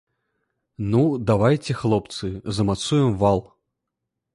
[0.93, 3.49] Ну, давайце, хлопцы, замацуем вал.